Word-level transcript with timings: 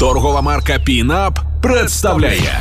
Торгова 0.00 0.40
марка 0.42 0.78
Пінап 0.78 1.38
представляє 1.62 2.58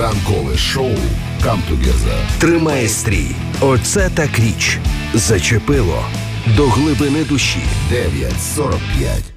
Ранкове 0.00 0.56
шоу 0.56 0.94
Камтугеза. 1.42 2.16
Тримає 2.38 2.88
стрій. 2.88 3.26
Оце 3.60 4.10
так 4.10 4.38
річ. 4.38 4.78
Зачепило 5.14 6.04
до 6.56 6.68
глибини 6.68 7.24
душі. 7.24 7.62
9.45 7.92 8.78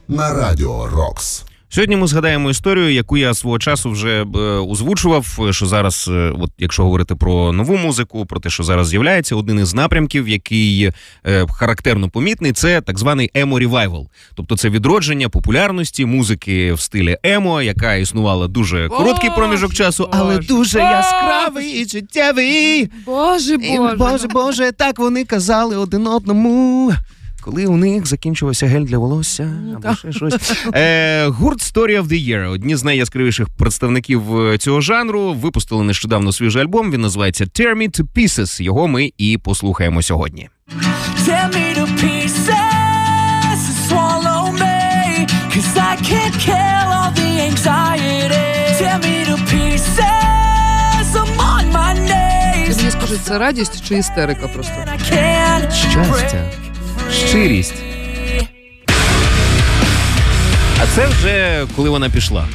на 0.07 0.33
Радіо 0.33 0.87
Рокс. 0.87 1.45
Сьогодні 1.73 1.95
ми 1.95 2.07
згадаємо 2.07 2.49
історію, 2.49 2.93
яку 2.93 3.17
я 3.17 3.33
свого 3.33 3.59
часу 3.59 3.91
вже 3.91 4.21
е, 4.21 4.37
озвучував. 4.39 5.39
Що 5.51 5.65
зараз, 5.65 6.09
е, 6.11 6.33
от 6.39 6.51
якщо 6.57 6.83
говорити 6.83 7.15
про 7.15 7.51
нову 7.51 7.77
музику, 7.77 8.25
про 8.25 8.39
те, 8.39 8.49
що 8.49 8.63
зараз 8.63 8.87
з'являється, 8.87 9.35
один 9.35 9.59
із 9.59 9.73
напрямків, 9.73 10.27
який 10.27 10.91
е, 11.25 11.47
характерно 11.49 12.09
помітний, 12.09 12.51
це 12.51 12.81
так 12.81 12.99
званий 12.99 13.31
emo 13.33 13.59
revival. 13.59 14.07
Тобто 14.35 14.57
це 14.57 14.69
відродження 14.69 15.29
популярності 15.29 16.05
музики 16.05 16.73
в 16.73 16.79
стилі 16.79 17.17
емо, 17.23 17.61
яка 17.61 17.95
існувала 17.95 18.47
дуже 18.47 18.89
короткий 18.89 19.29
проміжок 19.29 19.73
часу, 19.73 20.09
але 20.11 20.37
дуже 20.37 20.79
Боже. 20.79 20.91
яскравий 20.91 21.81
і 21.81 21.85
життєвий. 21.85 22.89
Боже, 23.05 23.53
І, 23.53 23.77
Боже. 23.77 23.95
Боже, 23.95 24.27
Боже, 24.27 24.71
так 24.71 24.99
вони 24.99 25.25
казали 25.25 25.77
один 25.77 26.07
одному. 26.07 26.93
Коли 27.41 27.65
у 27.65 27.77
них 27.77 28.07
закінчувався 28.07 28.67
гель 28.67 28.81
для 28.81 28.97
волосся 28.97 29.53
або 29.75 29.95
ще 29.95 30.11
щось. 30.11 30.33
Е, 30.73 31.27
гурт 31.27 31.59
Story 31.59 32.01
of 32.01 32.03
the 32.03 32.29
Year, 32.29 32.51
одні 32.51 32.75
з 32.75 32.83
найяскравіших 32.83 33.49
представників 33.49 34.39
е, 34.39 34.57
цього 34.57 34.81
жанру, 34.81 35.33
випустили 35.33 35.83
нещодавно 35.83 36.31
свіжий 36.31 36.61
альбом. 36.61 36.91
Він 36.91 37.01
називається 37.01 37.45
Tear 37.45 37.77
Me 37.77 38.01
to 38.01 38.05
Pieces. 38.15 38.61
Його 38.61 38.87
ми 38.87 39.11
і 39.17 39.37
послухаємо 39.37 40.01
сьогодні. 40.01 40.49
Tear 41.25 41.47
me 41.55 41.77
to 41.77 41.85
pieces 42.03 43.61
swallow 43.87 44.43
me 44.63 44.79
Cause 45.53 45.73
I 45.91 45.93
can't 46.09 46.35
kill 46.47 46.87
all 46.97 47.11
the 47.21 47.31
anxiety 47.49 48.49
Tear 48.79 48.97
me 49.05 49.15
to 49.29 49.35
pieces, 49.53 51.07
I'm 51.21 51.31
on 51.53 51.65
my 51.77 51.91
knees 52.07 52.77
мені 52.77 52.91
скажи, 52.91 53.17
це 53.17 53.37
радість 53.37 53.87
чи 53.87 53.97
істерика 53.97 54.47
просто? 54.47 54.73
Щастя, 55.69 56.49
щирість. 57.13 57.73
А 60.79 60.85
це 60.95 61.07
вже 61.07 61.65
коли 61.75 61.89
вона 61.89 62.09
пішла. 62.09 62.45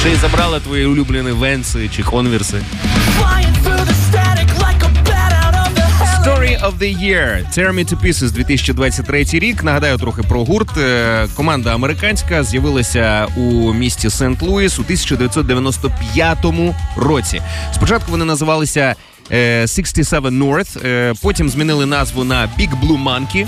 Ще 0.00 0.10
й 0.10 0.14
забрала 0.14 0.60
твої 0.60 0.86
улюблені 0.86 1.30
венси 1.30 1.88
чи 1.96 2.02
конверси. 2.02 2.62
Of 6.62 6.78
the 6.78 6.92
Year 6.92 7.44
Tear 7.54 7.72
Me 7.72 7.84
to 7.84 7.96
Pieces 7.96 8.30
2023 8.32 9.24
рік. 9.32 9.62
Нагадаю 9.62 9.98
трохи 9.98 10.22
про 10.22 10.44
гурт. 10.44 10.76
Е, 10.78 11.28
Команда 11.36 11.74
американська 11.74 12.44
з'явилася 12.44 13.26
у 13.36 13.72
місті 13.72 14.10
Сент 14.10 14.42
Луїс 14.42 14.78
у 14.78 14.82
1995 14.82 16.38
році. 16.96 17.42
Спочатку 17.74 18.10
вони 18.10 18.24
називалися 18.24 18.94
е, 19.32 19.66
67 19.66 20.42
North, 20.42 20.86
е, 20.86 21.14
потім 21.22 21.48
змінили 21.48 21.86
назву 21.86 22.24
на 22.24 22.48
Big 22.58 22.70
Blue 22.80 23.04
Monkey. 23.04 23.46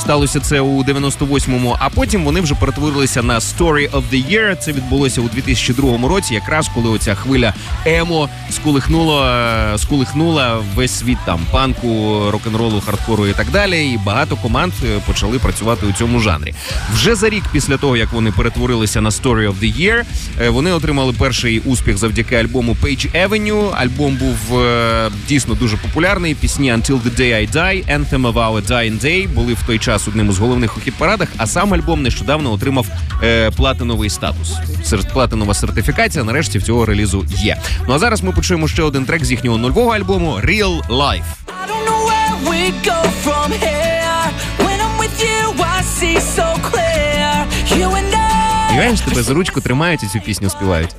Сталося 0.00 0.40
це 0.40 0.60
у 0.60 0.82
98-му, 0.84 1.76
а 1.78 1.88
потім 1.88 2.24
вони 2.24 2.40
вже 2.40 2.54
перетворилися 2.54 3.22
на 3.22 3.38
Story 3.38 3.90
of 3.90 4.02
the 4.12 4.32
Year. 4.32 4.56
Це 4.56 4.72
відбулося 4.72 5.20
у 5.20 5.28
2002 5.28 6.08
році, 6.08 6.34
якраз 6.34 6.70
коли 6.74 6.90
оця 6.90 7.14
хвиля 7.14 7.54
емо 7.86 8.28
сколихнула, 8.50 9.78
сколихнула 9.78 10.62
весь 10.74 10.98
світ 10.98 11.18
там 11.26 11.40
панку, 11.50 12.20
рок-н-ролу, 12.30 12.80
хардкору 12.80 13.26
і 13.26 13.32
так 13.32 13.50
далі. 13.50 13.86
І 13.86 13.98
багато 14.04 14.36
команд 14.36 14.72
е, 14.84 14.98
почали 15.06 15.38
працювати 15.38 15.86
у 15.86 15.92
цьому 15.92 16.20
жанрі. 16.20 16.54
Вже 16.94 17.14
за 17.14 17.28
рік 17.28 17.44
після 17.52 17.76
того, 17.76 17.96
як 17.96 18.12
вони 18.12 18.32
перетворилися 18.32 19.00
на 19.00 19.10
Story 19.10 19.48
of 19.48 19.54
the 19.62 19.80
Year, 19.80 20.02
е, 20.40 20.48
вони 20.48 20.72
отримали 20.72 21.12
перший 21.18 21.60
успіх 21.60 21.98
завдяки 21.98 22.36
альбому 22.36 22.76
Page 22.82 23.28
Avenue. 23.28 23.70
Альбом 23.74 24.16
був 24.16 24.60
е, 24.60 25.10
дійсно 25.28 25.54
дуже 25.54 25.76
популярний. 25.76 26.34
Пісні 26.34 26.72
Until 26.72 27.00
the 27.02 27.20
Day 27.20 27.32
I 27.32 27.52
Die, 27.56 27.98
Anthem 27.98 28.32
of 28.32 28.34
Our 28.34 28.68
Dying 28.68 29.04
Day 29.04 29.28
були 29.28 29.54
в 29.54 29.62
той 29.66 29.78
час 29.82 30.08
одним 30.08 30.30
із 30.30 30.38
головних 30.38 30.76
у 30.76 30.80
хіт-парадах, 30.80 31.28
а 31.36 31.46
сам 31.46 31.74
альбом 31.74 32.02
нещодавно 32.02 32.52
отримав 32.52 32.86
е, 33.22 33.50
платиновий 33.50 34.10
статус. 34.10 34.52
Сер- 34.84 35.12
Платинова 35.12 35.54
сертифікація 35.54 36.24
нарешті 36.24 36.58
в 36.58 36.62
цього 36.62 36.86
релізу 36.86 37.24
є. 37.28 37.58
Ну 37.88 37.94
а 37.94 37.98
зараз 37.98 38.22
ми 38.22 38.32
почуємо 38.32 38.68
ще 38.68 38.82
один 38.82 39.04
трек 39.04 39.24
з 39.24 39.30
їхнього 39.30 39.58
нульового 39.58 39.90
альбому 39.90 40.40
Real 40.44 40.86
Life. 40.88 41.22
I 41.46 41.68
don't 41.70 41.84
know 41.88 42.02
where 42.10 42.50
we 42.50 42.72
go 42.90 43.00
from 43.24 43.48
here 43.52 44.24
When 44.58 44.78
I'm 44.86 44.96
with 45.02 45.16
you 45.28 45.40
I 45.76 45.82
see 45.98 46.16
so 46.36 46.46
clear 46.70 47.46
You 47.78 47.88
and 47.90 48.14
I 48.14 48.70
Уявляєш, 48.70 49.00
тебе 49.00 49.22
за 49.22 49.34
ручку 49.34 49.60
тримають 49.60 50.02
і 50.02 50.06
цю 50.06 50.20
пісню 50.20 50.50
співають. 50.50 50.90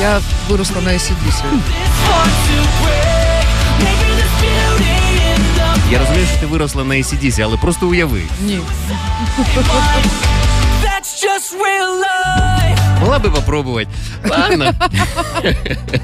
Я 0.00 0.20
виросла 0.48 0.82
на 0.82 0.90
ACDC. 0.90 1.42
Я 5.92 5.98
розумію, 5.98 6.26
що 6.26 6.40
ти 6.40 6.46
виросла 6.46 6.84
на 6.84 6.94
ACDC, 6.94 7.40
але 7.42 7.56
просто 7.56 7.88
уяви. 7.88 8.20
Ні. 8.46 8.60
That's 10.82 11.24
just 11.24 11.52
real 11.54 12.00
life 12.00 13.00
Могла 13.00 13.18
би 13.18 13.30
попробувати. 13.30 13.88
Ладно, 14.30 14.72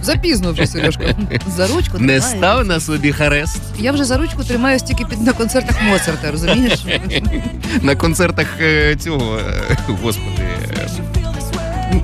Запізно 0.03 0.53
вже, 0.53 0.67
Сережка. 0.67 1.03
За 1.57 1.67
ручку 1.67 1.99
не 1.99 2.21
тримаю. 2.21 2.21
став 2.23 2.67
на 2.67 2.81
собі 2.81 3.13
харест. 3.13 3.61
Я 3.79 3.93
вже 3.93 4.05
за 4.05 4.17
ручку 4.17 4.45
тримаю 4.45 4.79
стільки 4.79 5.05
під 5.05 5.23
на 5.23 5.33
концертах 5.33 5.83
Моцарта, 5.83 6.31
розумієш? 6.31 6.85
На 7.83 7.97
концертах 7.97 8.47
е, 8.61 8.97
цього, 8.97 9.39
е, 9.39 9.77
господи, 10.03 10.43
е, 10.73 10.89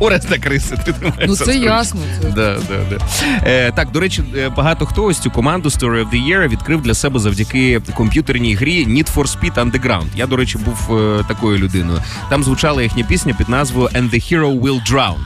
Ореста 0.01 0.39
Криси. 0.39 0.77
Ти 0.85 0.93
тримаєшся 0.93 1.27
Ну 1.27 1.37
це 1.37 1.57
ясно. 1.57 2.01
Це... 2.23 2.29
Да, 2.29 2.55
да, 2.55 2.79
да. 2.91 2.99
Е, 3.47 3.73
так, 3.73 3.91
до 3.91 4.01
речі, 4.01 4.23
е, 4.37 4.49
багато 4.49 4.87
хто 4.87 5.05
ось 5.05 5.19
цю 5.19 5.31
команду 5.31 5.69
Story 5.69 6.05
of 6.05 6.11
the 6.11 6.29
Year 6.29 6.49
відкрив 6.49 6.83
для 6.83 6.95
себе 6.95 7.19
завдяки 7.21 7.81
комп'ютерній 7.95 8.55
грі 8.55 8.87
Need 8.87 9.15
for 9.15 9.39
Speed 9.39 9.55
Underground. 9.55 10.07
Я, 10.17 10.27
до 10.27 10.37
речі, 10.37 10.59
був 10.59 10.99
е, 10.99 11.25
такою 11.29 11.59
людиною. 11.59 12.03
Там 12.31 12.45
звучала 12.45 12.83
їхня 12.83 13.05
пісня 13.05 13.35
під 13.39 13.49
назвою 13.49 13.89
And 13.89 14.11
the 14.11 14.33
Hero 14.33 14.61
Will 14.61 14.93
Drown. 14.93 15.17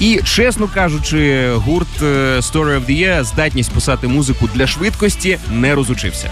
І, 0.00 0.20
чесно 0.24 0.68
кажучи, 0.74 1.50
гурт 1.54 2.02
е, 2.02 2.36
Story 2.36 2.76
of 2.76 2.86
the 2.86 2.90
Year 2.90 3.24
здатність 3.24 3.72
писати 3.72 4.08
музику 4.08 4.48
для 4.54 4.66
швидкості 4.66 5.38
не 5.50 5.74
розучився. 5.74 6.30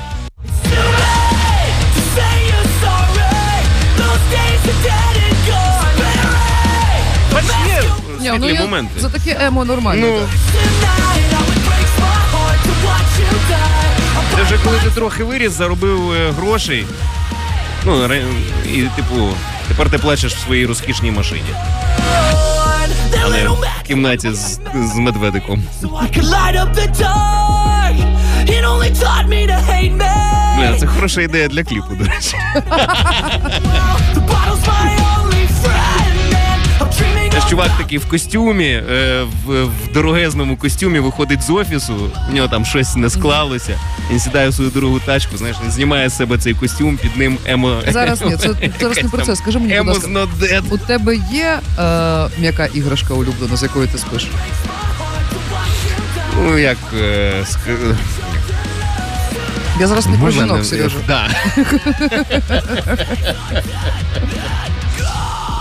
Ні, 8.21 8.29
ну 8.31 8.35
світлі 8.39 8.55
я 8.55 8.61
моменти. 8.61 9.01
за 9.01 9.09
таке 9.09 9.37
емо 9.41 9.65
нормально. 9.65 10.07
Ну, 10.07 10.19
Це 14.37 14.43
вже 14.43 14.59
коли 14.65 14.79
ти 14.79 14.91
трохи 14.91 15.25
виріс, 15.25 15.53
заробив 15.53 16.13
е, 16.13 16.31
грошей. 16.31 16.87
Ну, 17.85 18.07
ре- 18.09 18.25
і 18.67 18.83
типу, 18.97 19.29
тепер 19.69 19.91
ти 19.91 19.99
плачеш 19.99 20.35
в 20.35 20.39
своїй 20.45 20.67
розкішній 20.67 21.11
машині, 21.11 21.43
а 23.25 23.29
не 23.29 23.49
в 23.49 23.83
кімнаті 23.87 24.31
з, 24.33 24.61
з 24.75 24.95
медведиком. 24.97 25.63
So 25.83 25.89
I 25.89 26.17
could 26.19 26.25
light 26.25 26.57
up 26.57 26.75
the 26.75 26.89
dark. 27.03 27.97
It 28.57 28.65
only 28.65 28.91
taught 29.03 29.27
me 29.29 29.47
to 29.47 29.59
hate 29.71 29.97
me. 29.97 30.57
Бля, 30.59 30.77
це 30.81 30.87
хороша 30.87 31.21
ідея 31.21 31.49
для 31.49 31.65
кліпу, 31.65 31.95
до 31.95 32.05
речі. 32.05 32.37
The 34.15 34.27
bottle's 34.29 34.65
my 34.67 35.00
чувак 37.61 37.79
такий 37.79 37.99
в 37.99 38.09
костюмі, 38.09 38.69
е, 38.69 39.23
в, 39.47 39.65
в 39.65 39.93
дорогезному 39.95 40.57
костюмі 40.57 40.99
виходить 41.01 41.43
з 41.43 41.51
офісу, 41.51 42.11
у 42.31 42.33
нього 42.33 42.49
там 42.49 42.65
щось 42.65 42.97
не 42.97 43.11
склалося. 43.11 43.79
Він 44.11 44.21
сідає 44.21 44.49
в 44.49 44.55
свою 44.55 44.71
дорогу 44.71 45.01
тачку, 45.01 45.37
знаєш, 45.37 45.57
він 45.65 45.71
знімає 45.71 46.09
з 46.09 46.17
себе 46.17 46.39
цей 46.39 46.55
костюм, 46.55 46.97
під 46.97 47.17
ним 47.17 47.39
емо. 47.47 47.83
Зараз 47.89 48.23
ні, 48.23 48.37
це 48.37 48.49
зараз 48.81 49.03
не 49.03 49.09
про 49.09 49.23
це. 49.23 49.37
Скажи 49.37 49.59
мені, 49.59 49.79
будь 49.79 49.87
ласка, 49.87 50.27
у 50.71 50.79
тебе 50.79 51.17
є 51.33 51.59
е, 51.79 52.29
м'яка 52.39 52.67
іграшка 52.67 53.15
улюблена, 53.15 53.57
з 53.57 53.63
якою 53.63 53.89
ти 53.89 53.99
спиш? 53.99 54.29
Ну, 56.37 56.59
як. 56.59 56.79
Е, 57.01 57.33
ск- 57.45 57.95
Я 59.81 59.87
зараз 59.87 60.07
не 60.07 60.19
про 60.19 60.31
жінок, 60.31 60.65
Сережа. 60.65 60.97
Да. 61.07 61.29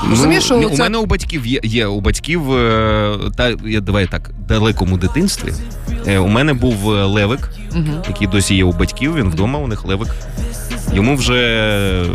Розумієш, 0.10 0.44
що 0.44 0.56
у 0.60 0.70
це- 0.70 0.84
мене 0.84 0.98
у 0.98 1.06
батьків 1.06 1.46
є, 1.46 1.60
є 1.64 1.88
у 1.88 2.02
батьків 2.02 2.54
е, 2.54 3.18
та 3.38 3.54
я 3.66 3.82
давай 3.82 4.08
так 4.08 4.32
далекому 4.48 4.98
дитинстві. 4.98 5.54
е, 6.08 6.20
У 6.20 6.28
мене 6.28 6.54
був 6.54 6.86
левик, 6.86 7.14
левик, 7.16 7.50
який 8.08 8.28
досі 8.28 8.56
є 8.56 8.64
у 8.64 8.72
батьків. 8.72 9.16
Він 9.16 9.30
вдома 9.30 9.60
у 9.60 9.68
них 9.68 9.86
левик. 9.86 10.08
Йому 10.94 11.16
вже 11.16 12.06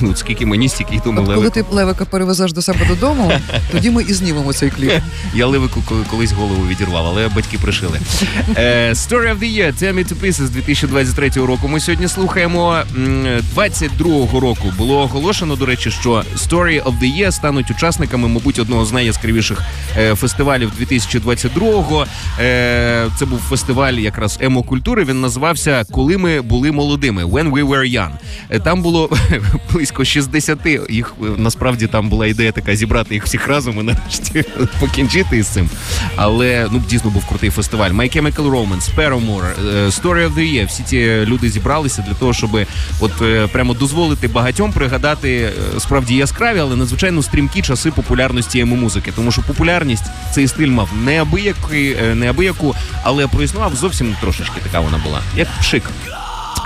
ну, 0.00 0.16
скільки 0.16 0.46
мені, 0.46 0.68
стільки 0.68 0.96
й 0.96 1.00
тому 1.04 1.20
От 1.22 1.34
коли 1.34 1.50
ти 1.50 1.64
Левика 1.70 2.04
перевезеш 2.04 2.52
до 2.52 2.62
себе 2.62 2.78
додому, 2.88 3.32
тоді 3.72 3.90
ми 3.90 4.02
і 4.02 4.12
знімемо 4.14 4.52
цей 4.52 4.70
кліп. 4.70 4.92
Я 5.34 5.46
Левику 5.46 5.82
колись 6.10 6.32
голову 6.32 6.66
відірвав, 6.68 7.06
але 7.06 7.28
батьки 7.28 7.58
пришили. 7.58 8.00
Е, 8.56 8.92
Story 8.92 9.30
of 9.34 9.38
the 9.38 9.58
Year, 9.58 9.82
Tear 9.82 9.94
Me 9.94 10.12
to 10.12 10.14
Pieces 10.20 10.48
2023 10.48 11.30
року. 11.46 11.68
Ми 11.68 11.80
сьогодні 11.80 12.08
слухаємо. 12.08 12.76
М, 12.96 13.26
22-го 13.56 14.40
року 14.40 14.72
було 14.78 15.00
оголошено, 15.00 15.56
до 15.56 15.66
речі, 15.66 15.90
що 15.90 16.10
Story 16.36 16.82
of 16.82 16.98
the 17.02 17.18
Year 17.20 17.32
стануть 17.32 17.70
учасниками, 17.70 18.28
мабуть, 18.28 18.58
одного 18.58 18.84
з 18.84 18.92
найяскравіших 18.92 19.62
е, 19.98 20.14
фестивалів 20.14 20.72
2022-го. 20.80 22.06
Е, 22.40 23.06
Це 23.18 23.24
був 23.26 23.38
фестиваль 23.38 23.94
якраз 23.94 24.38
емокультури. 24.40 25.04
Він 25.04 25.20
називався 25.20 25.84
Коли 25.90 26.18
ми 26.18 26.40
були 26.40 26.72
молодими. 26.72 27.24
When 27.24 27.50
we 27.52 27.68
were 27.68 27.92
young. 28.00 28.13
Е, 28.50 28.58
Там 28.60 28.82
було 28.82 29.10
близько 29.72 30.04
60 30.04 30.58
їх. 30.90 31.14
е, 31.22 31.24
Насправді 31.36 31.86
там 31.86 32.08
була 32.08 32.26
ідея 32.26 32.52
така 32.52 32.76
зібрати 32.76 33.14
їх 33.14 33.24
всіх 33.24 33.48
разом 33.48 33.80
і 33.80 33.82
нарешті 33.82 34.44
покінчити 34.80 35.36
із 35.38 35.46
цим. 35.46 35.68
Але 36.16 36.68
ну 36.70 36.82
дійсно 36.88 37.10
був 37.10 37.26
крутий 37.26 37.50
фестиваль. 37.50 37.90
My 37.90 38.16
Chemical 38.16 38.50
Romance, 38.50 38.94
Paramore, 38.96 39.50
е, 39.68 39.86
Story 39.88 40.28
of 40.28 40.34
the 40.34 40.54
Year. 40.54 40.66
Всі 40.66 40.82
ці 40.82 41.24
люди 41.26 41.50
зібралися 41.50 42.04
для 42.08 42.14
того, 42.14 42.32
щоб 42.32 42.58
от 43.00 43.12
прямо 43.52 43.74
дозволити 43.74 44.28
багатьом 44.28 44.72
пригадати 44.72 45.52
справді 45.78 46.14
яскраві, 46.16 46.58
але 46.58 46.76
надзвичайно 46.76 47.22
стрімкі 47.22 47.62
часи 47.62 47.90
популярності 47.90 48.60
емо-музики. 48.60 49.12
Тому 49.16 49.32
що 49.32 49.42
популярність 49.42 50.04
цей 50.32 50.48
стиль 50.48 50.68
мав 50.70 50.88
неабиякий, 51.04 51.92
е, 51.92 52.14
неабияку, 52.14 52.74
але 53.02 53.26
проіснував 53.26 53.74
зовсім 53.74 54.16
трошечки 54.20 54.60
така 54.62 54.80
вона 54.80 54.98
була, 55.04 55.20
як 55.36 55.48
пшик. 55.60 55.82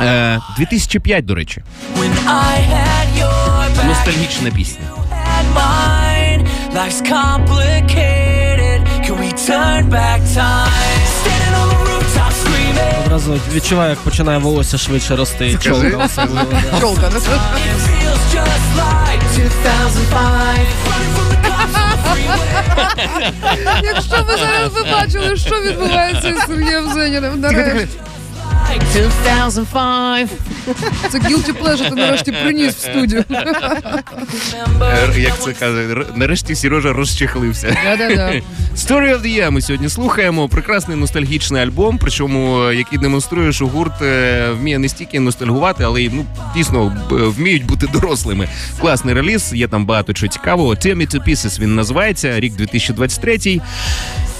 Е, 0.00 0.40
2005, 0.56 1.24
до 1.24 1.34
речі, 1.34 1.62
ностальгічна 3.86 4.50
пісня. 4.50 4.84
Life's 6.74 7.02
complicated. 7.02 8.80
Can 9.04 9.16
we 9.22 9.30
turn 9.48 9.82
back 9.90 10.20
time? 10.40 11.00
Standing 11.20 11.54
on 11.60 11.68
the 11.72 11.78
rooftop 11.90 12.32
screaming. 12.42 13.04
Одразу 13.06 13.40
відчуваю, 13.54 13.90
як 13.90 13.98
починає 13.98 14.38
волосся 14.38 14.78
швидше 14.78 15.16
рости. 15.16 15.58
Чолка 15.62 15.96
особливо, 15.96 16.46
да. 16.72 16.80
Чолка. 16.80 17.06
It 17.06 17.10
feels 17.12 18.24
just 18.34 18.66
like 18.76 19.20
2005. 19.36 20.68
Running 20.88 21.12
from 21.16 21.28
the 21.32 21.38
cops 21.48 21.74
on 21.80 21.86
the 21.92 21.98
freeway. 22.04 23.82
Якщо 23.84 24.16
ви 24.28 24.36
зараз 24.36 24.72
ви 24.74 24.82
бачили, 24.92 25.36
що 25.36 25.60
відбувається 25.60 26.28
із 26.28 26.40
Сергієм 26.46 26.92
Зеніним, 26.92 27.40
нарешті. 27.40 27.88
2005. 28.76 30.28
Це 31.10 31.18
guilty 31.18 31.62
pleasure 31.62 31.88
ти 31.88 31.94
нарешті 31.94 32.32
приніс 32.32 32.74
в 32.74 32.78
студію. 32.78 33.24
Е, 34.82 35.20
Як 35.20 35.40
це 35.40 35.52
каже, 35.52 35.96
нарешті 36.14 36.54
Сережа 36.54 36.92
розчехлився. 36.92 37.76
Да-да-да. 37.84 38.32
Story 38.76 39.14
of 39.16 39.22
the 39.22 39.40
Year 39.40 39.50
ми 39.50 39.60
сьогодні 39.60 39.88
слухаємо. 39.88 40.48
Прекрасний 40.48 40.96
ностальгічний 40.96 41.62
альбом, 41.62 41.98
причому 42.00 42.62
е, 42.62 42.74
який 42.74 42.98
демонструє, 42.98 43.52
що 43.52 43.66
гурт 43.66 44.02
е, 44.02 44.50
вміє 44.50 44.78
не 44.78 44.88
стільки 44.88 45.20
ностальгувати, 45.20 45.84
але 45.84 46.02
й 46.02 46.10
ну 46.12 46.26
дійсно 46.56 46.96
вміють 47.10 47.66
бути 47.66 47.86
дорослими. 47.92 48.48
Класний 48.80 49.14
реліз, 49.14 49.52
є 49.54 49.68
там 49.68 49.86
багато 49.86 50.12
чого 50.12 50.32
цікавого. 50.32 50.70
Tear 50.74 50.94
Me 50.94 51.14
to 51.14 51.28
Pieces 51.28 51.60
він 51.60 51.74
називається, 51.74 52.40
рік 52.40 52.56
2023. 52.56 53.60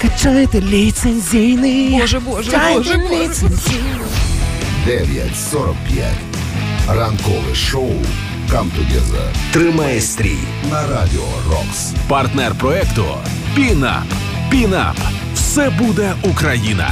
Качайте 0.01 0.61
ліцензійний. 0.61 1.99
Боже, 1.99 2.19
боже, 2.19 2.51
боже, 2.73 2.97
боже. 3.09 3.45
9.45. 4.87 5.75
Ранкове 6.87 7.55
шоу 7.55 7.91
«Come 8.51 8.69
Together» 8.69 9.27
Тримає 9.51 10.01
стрій. 10.01 10.37
на 10.71 10.81
Радіо 10.81 11.27
Рокс. 11.49 11.91
Партнер 12.07 12.55
проекту 12.55 13.05
Пінап. 13.55 14.03
Пінап. 14.49 14.97
Все 15.35 15.69
буде 15.69 16.13
Україна. 16.23 16.91